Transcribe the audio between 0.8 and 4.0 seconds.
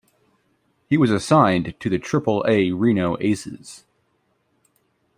He was assigned to the Triple-A Reno Aces.